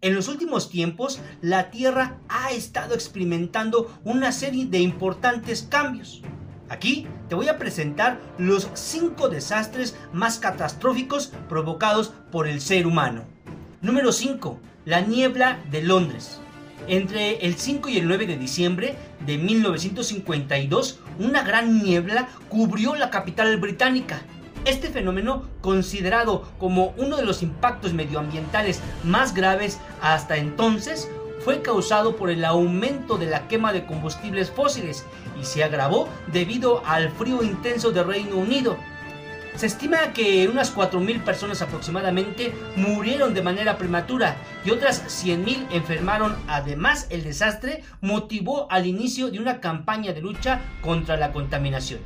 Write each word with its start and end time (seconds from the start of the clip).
En 0.00 0.14
los 0.14 0.28
últimos 0.28 0.70
tiempos, 0.70 1.20
la 1.42 1.70
Tierra 1.70 2.18
ha 2.28 2.52
estado 2.52 2.94
experimentando 2.94 3.92
una 4.02 4.32
serie 4.32 4.66
de 4.66 4.80
importantes 4.80 5.62
cambios. 5.62 6.22
Aquí 6.68 7.06
te 7.28 7.34
voy 7.34 7.48
a 7.48 7.58
presentar 7.58 8.18
los 8.38 8.68
5 8.72 9.28
desastres 9.28 9.94
más 10.12 10.38
catastróficos 10.38 11.32
provocados 11.48 12.14
por 12.30 12.48
el 12.48 12.60
ser 12.60 12.86
humano. 12.86 13.24
Número 13.82 14.10
5. 14.10 14.58
La 14.86 15.02
niebla 15.02 15.58
de 15.70 15.82
Londres. 15.82 16.40
Entre 16.88 17.46
el 17.46 17.56
5 17.56 17.90
y 17.90 17.98
el 17.98 18.08
9 18.08 18.26
de 18.26 18.38
diciembre 18.38 18.96
de 19.26 19.36
1952, 19.38 20.98
una 21.18 21.42
gran 21.42 21.82
niebla 21.82 22.28
cubrió 22.48 22.96
la 22.96 23.10
capital 23.10 23.56
británica 23.58 24.22
este 24.64 24.88
fenómeno, 24.88 25.44
considerado 25.60 26.42
como 26.58 26.94
uno 26.96 27.16
de 27.16 27.24
los 27.24 27.42
impactos 27.42 27.92
medioambientales 27.92 28.80
más 29.04 29.34
graves 29.34 29.80
hasta 30.00 30.36
entonces, 30.36 31.10
fue 31.44 31.62
causado 31.62 32.16
por 32.16 32.30
el 32.30 32.44
aumento 32.44 33.18
de 33.18 33.26
la 33.26 33.48
quema 33.48 33.72
de 33.72 33.84
combustibles 33.84 34.50
fósiles 34.50 35.04
y 35.40 35.44
se 35.44 35.64
agravó 35.64 36.08
debido 36.32 36.82
al 36.86 37.10
frío 37.10 37.42
intenso 37.42 37.90
del 37.90 38.06
Reino 38.06 38.36
Unido. 38.36 38.76
Se 39.56 39.66
estima 39.66 40.12
que 40.14 40.48
unas 40.48 40.74
4.000 40.74 41.24
personas 41.24 41.60
aproximadamente 41.60 42.54
murieron 42.76 43.34
de 43.34 43.42
manera 43.42 43.76
prematura 43.76 44.36
y 44.64 44.70
otras 44.70 45.04
100.000 45.26 45.66
enfermaron. 45.72 46.36
Además, 46.46 47.06
el 47.10 47.22
desastre 47.22 47.82
motivó 48.00 48.70
al 48.70 48.86
inicio 48.86 49.30
de 49.30 49.40
una 49.40 49.60
campaña 49.60 50.14
de 50.14 50.22
lucha 50.22 50.62
contra 50.80 51.18
la 51.18 51.32
contaminación. 51.32 52.00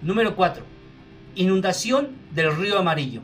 Número 0.00 0.34
4 0.34 0.79
Inundación 1.36 2.16
del 2.32 2.56
río 2.56 2.78
Amarillo. 2.78 3.22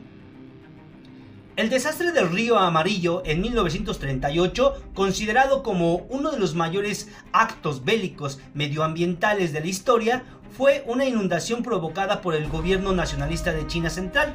El 1.57 1.69
desastre 1.69 2.13
del 2.13 2.29
río 2.29 2.57
Amarillo 2.57 3.21
en 3.25 3.41
1938, 3.41 4.91
considerado 4.93 5.61
como 5.61 5.95
uno 6.09 6.31
de 6.31 6.39
los 6.39 6.55
mayores 6.55 7.09
actos 7.33 7.83
bélicos 7.83 8.39
medioambientales 8.53 9.51
de 9.51 9.59
la 9.59 9.67
historia, 9.67 10.23
fue 10.55 10.83
una 10.87 11.03
inundación 11.03 11.63
provocada 11.63 12.21
por 12.21 12.33
el 12.33 12.47
gobierno 12.47 12.93
nacionalista 12.93 13.51
de 13.51 13.67
China 13.67 13.89
Central 13.89 14.33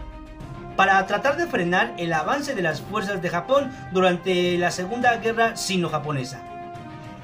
para 0.77 1.06
tratar 1.06 1.38
de 1.38 1.47
frenar 1.47 1.94
el 1.97 2.12
avance 2.12 2.54
de 2.54 2.62
las 2.62 2.82
fuerzas 2.82 3.22
de 3.22 3.30
Japón 3.30 3.70
durante 3.92 4.58
la 4.58 4.70
Segunda 4.70 5.16
Guerra 5.16 5.56
Sino-Japonesa. 5.56 6.42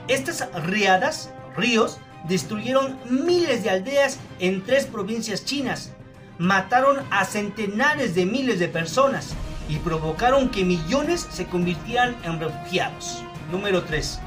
Estas 0.07 0.49
riadas, 0.65 1.31
ríos, 1.57 1.99
destruyeron 2.27 2.99
miles 3.11 3.63
de 3.65 3.71
aldeas 3.71 4.19
en 4.39 4.65
tres 4.65 4.87
provincias 4.87 5.45
chinas, 5.45 5.93
mataron 6.39 6.99
a 7.11 7.25
centenares 7.25 8.15
de 8.15 8.25
miles 8.25 8.61
de 8.61 8.69
personas 8.69 9.35
y 9.69 9.77
provocaron 9.77 10.51
que 10.51 10.65
millones 10.65 11.27
se 11.31 11.47
convirtieran 11.47 12.17
en 12.23 12.41
refugiados. 12.41 13.23
Número 13.51 13.83
3. 13.83 14.21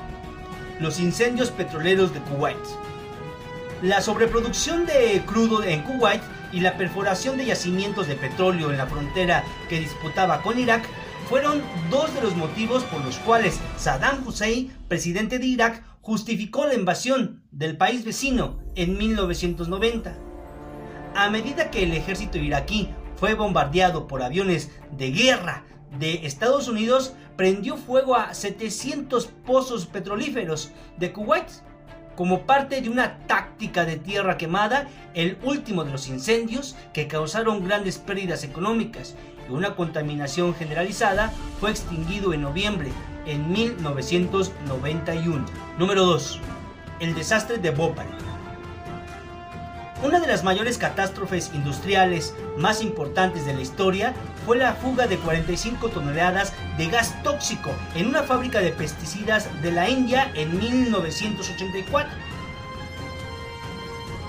Los 0.80 1.00
incendios 1.00 1.52
petroleros 1.52 2.14
de 2.14 2.20
Kuwait. 2.22 2.58
La 3.82 4.02
sobreproducción 4.02 4.86
de 4.86 5.24
crudo 5.26 5.64
en 5.64 5.82
Kuwait 5.84 6.22
y 6.52 6.60
la 6.60 6.78
perforación 6.78 7.38
de 7.38 7.46
yacimientos 7.46 8.08
de 8.08 8.16
petróleo 8.16 8.72
en 8.72 8.78
la 8.78 8.88
frontera 8.88 9.44
que 9.70 9.80
disputaba 9.80 10.42
con 10.42 10.60
Irak 10.60 10.84
fueron 11.30 11.62
dos 11.90 12.14
de 12.14 12.22
los 12.22 12.36
motivos 12.36 12.84
por 12.84 13.04
los 13.06 13.16
cuales 13.20 13.60
Saddam 13.78 14.28
Hussein, 14.28 14.76
presidente 14.90 15.40
de 15.40 15.46
Irak, 15.46 15.82
justificó 16.02 16.68
la 16.68 16.74
invasión 16.74 17.42
del 17.52 17.78
país 17.78 18.04
vecino 18.04 18.60
en 18.76 18.98
1990 18.98 20.31
a 21.16 21.30
medida 21.30 21.72
que 21.72 21.84
el 21.84 21.94
ejército 21.94 22.38
iraquí 22.38 22.90
fue 23.16 23.34
bombardeado 23.34 24.08
por 24.08 24.24
aviones 24.24 24.72
de 24.92 25.12
guerra 25.12 25.64
de 25.98 26.26
Estados 26.26 26.68
Unidos, 26.68 27.14
prendió 27.36 27.78
fuego 27.78 28.16
a 28.16 28.34
700 28.34 29.28
pozos 29.46 29.86
petrolíferos 29.86 30.72
de 30.98 31.12
Kuwait 31.12 31.48
como 32.16 32.46
parte 32.46 32.82
de 32.82 32.90
una 32.90 33.20
táctica 33.26 33.86
de 33.86 33.98
tierra 33.98 34.38
quemada, 34.38 34.88
el 35.14 35.38
último 35.44 35.84
de 35.84 35.92
los 35.92 36.08
incendios 36.08 36.76
que 36.94 37.08
causaron 37.08 37.64
grandes 37.64 37.98
pérdidas 37.98 38.44
económicas 38.44 39.16
y 39.50 39.52
una 39.52 39.76
contaminación 39.76 40.54
generalizada, 40.54 41.32
fue 41.60 41.72
extinguido 41.72 42.34
en 42.34 42.42
noviembre 42.42 42.90
en 43.26 43.52
1991. 43.52 45.46
Número 45.78 46.06
2. 46.06 46.40
El 47.00 47.16
desastre 47.16 47.58
de 47.58 47.72
Bhopal. 47.72 48.08
Una 50.04 50.20
de 50.20 50.26
las 50.26 50.44
mayores 50.44 50.80
catástrofes 50.80 51.52
industriales 51.54 52.34
más 52.58 52.82
importantes 52.82 53.46
de 53.46 53.54
la 53.54 53.62
historia 53.62 54.16
fue 54.48 54.58
la 54.58 54.74
fuga 54.74 55.06
de 55.06 55.18
45 55.18 55.90
toneladas 55.90 56.54
de 56.80 56.88
gas 56.88 57.22
tóxico 57.22 57.70
en 57.94 58.08
una 58.08 58.24
fábrica 58.24 58.62
de 58.62 58.72
pesticidas 58.72 59.48
de 59.62 59.72
la 59.72 59.88
India 59.90 60.32
en 60.34 60.58
1984. 60.58 62.12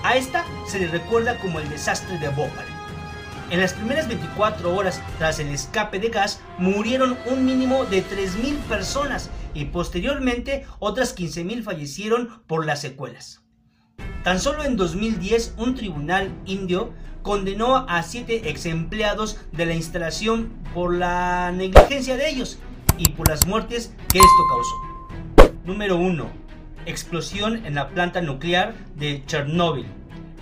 A 0.03 0.15
esta 0.15 0.45
se 0.67 0.77
le 0.77 0.89
recuerda 0.89 1.39
como 1.39 1.59
el 1.59 1.67
desastre 1.69 2.19
de 2.19 2.29
Bhopal. 2.29 2.65
En 3.49 3.59
las 3.59 3.73
primeras 3.73 4.07
24 4.07 4.75
horas 4.75 5.01
tras 5.17 5.39
el 5.39 5.47
escape 5.47 5.97
de 5.97 6.09
gas 6.09 6.39
murieron 6.59 7.17
un 7.25 7.45
mínimo 7.45 7.85
de 7.85 8.05
3.000 8.05 8.57
personas 8.69 9.31
y 9.55 9.65
posteriormente 9.65 10.67
otras 10.77 11.17
15.000 11.17 11.63
fallecieron 11.63 12.43
por 12.45 12.63
las 12.63 12.81
secuelas. 12.81 13.42
Tan 14.23 14.39
solo 14.39 14.63
en 14.63 14.77
2010 14.77 15.55
un 15.57 15.75
tribunal 15.75 16.31
indio 16.45 16.93
condenó 17.23 17.75
a 17.75 18.03
siete 18.03 18.49
ex 18.49 18.65
empleados 18.65 19.37
de 19.51 19.65
la 19.65 19.73
instalación 19.73 20.49
por 20.73 20.95
la 20.95 21.51
negligencia 21.51 22.15
de 22.15 22.29
ellos 22.29 22.57
y 22.97 23.09
por 23.09 23.27
las 23.27 23.45
muertes 23.45 23.93
que 24.09 24.19
esto 24.19 24.43
causó. 24.49 25.51
Número 25.65 25.97
1. 25.97 26.25
Explosión 26.85 27.65
en 27.65 27.75
la 27.75 27.89
planta 27.89 28.21
nuclear 28.21 28.73
de 28.95 29.25
Chernóbil. 29.25 29.87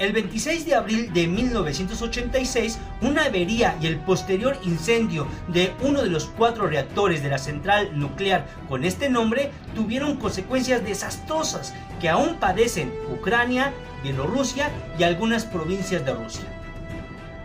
El 0.02 0.14
26 0.14 0.66
de 0.66 0.74
abril 0.74 1.14
de 1.14 1.28
1986, 1.28 2.80
una 3.02 3.26
avería 3.26 3.78
y 3.80 3.86
el 3.86 4.00
posterior 4.00 4.58
incendio 4.64 5.28
de 5.48 5.74
uno 5.84 6.02
de 6.02 6.10
los 6.10 6.26
cuatro 6.26 6.66
reactores 6.66 7.22
de 7.22 7.30
la 7.30 7.38
central 7.38 7.92
nuclear 7.94 8.48
con 8.68 8.84
este 8.84 9.12
nombre 9.12 9.52
tuvieron 9.76 10.18
consecuencias 10.18 10.84
desastrosas 10.84 11.76
que 12.00 12.10
aún 12.10 12.38
padecen 12.38 12.92
Ucrania, 13.14 13.74
Bielorrusia 14.02 14.72
y 14.98 15.04
algunas 15.04 15.46
provincias 15.46 16.04
de 16.04 16.16
Rusia. 16.16 16.46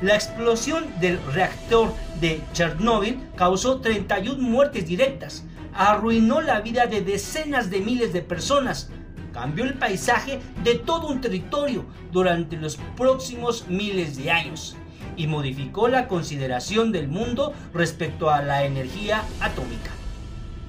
La 0.00 0.15
explosión 0.15 0.87
del 0.99 1.21
reactor 1.34 1.93
de 2.22 2.41
Chernóbil 2.55 3.21
causó 3.37 3.83
31 3.83 4.43
muertes 4.43 4.87
directas, 4.87 5.45
arruinó 5.75 6.41
la 6.41 6.62
vida 6.62 6.87
de 6.87 7.03
decenas 7.03 7.69
de 7.69 7.81
miles 7.81 8.15
de 8.15 8.22
personas, 8.22 8.89
cambió 9.36 9.64
el 9.64 9.74
paisaje 9.74 10.41
de 10.64 10.76
todo 10.76 11.08
un 11.08 11.20
territorio 11.20 11.84
durante 12.10 12.56
los 12.56 12.78
próximos 12.97 13.69
miles 13.69 14.16
de 14.16 14.30
años 14.30 14.78
y 15.14 15.26
modificó 15.26 15.88
la 15.88 16.08
consideración 16.08 16.91
del 16.91 17.08
mundo 17.08 17.52
respecto 17.74 18.30
a 18.30 18.41
la 18.41 18.64
energía 18.64 19.22
atómica. 19.41 19.91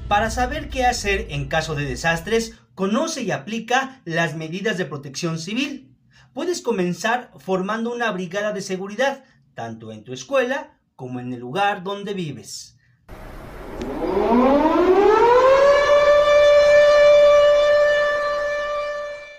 Para 0.09 0.29
saber 0.29 0.67
qué 0.67 0.85
hacer 0.85 1.27
en 1.29 1.47
caso 1.47 1.75
de 1.75 1.85
desastres, 1.85 2.59
conoce 2.75 3.23
y 3.23 3.31
aplica 3.31 4.01
las 4.03 4.35
medidas 4.35 4.77
de 4.77 4.83
protección 4.83 5.39
civil. 5.39 5.95
Puedes 6.33 6.61
comenzar 6.61 7.31
formando 7.39 7.93
una 7.93 8.11
brigada 8.11 8.51
de 8.51 8.61
seguridad, 8.61 9.23
tanto 9.55 9.93
en 9.93 10.03
tu 10.03 10.11
escuela 10.11 10.77
como 10.97 11.21
en 11.21 11.31
el 11.31 11.39
lugar 11.39 11.83
donde 11.83 12.13
vives. 12.13 12.76